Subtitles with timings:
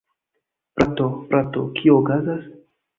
[0.79, 1.69] Frato, frato!
[1.79, 2.45] Kio okazas?